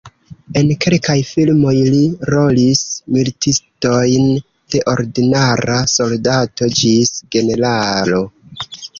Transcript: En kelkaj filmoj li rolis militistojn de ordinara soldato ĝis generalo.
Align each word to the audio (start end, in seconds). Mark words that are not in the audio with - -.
En 0.59 0.69
kelkaj 0.83 1.15
filmoj 1.31 1.73
li 1.95 1.99
rolis 2.33 2.79
militistojn 3.17 4.25
de 4.75 4.81
ordinara 4.93 5.75
soldato 5.97 6.71
ĝis 6.79 7.13
generalo. 7.37 8.23